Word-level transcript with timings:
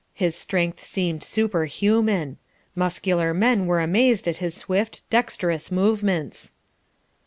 His 0.15 0.35
strength 0.35 0.83
seemed 0.83 1.21
superhuman. 1.23 2.37
Muscular 2.73 3.35
men 3.35 3.67
were 3.67 3.79
amazed 3.79 4.27
at 4.27 4.37
his 4.37 4.55
swift, 4.55 5.03
dexterous 5.11 5.71
movements. 5.71 6.53